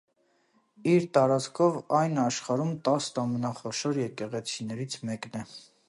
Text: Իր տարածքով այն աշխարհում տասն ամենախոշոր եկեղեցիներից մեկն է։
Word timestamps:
Իր 0.93 1.03
տարածքով 1.17 1.77
այն 1.99 2.17
աշխարհում 2.23 2.73
տասն 2.89 3.21
ամենախոշոր 3.25 4.01
եկեղեցիներից 4.07 4.99
մեկն 5.13 5.43
է։ 5.45 5.49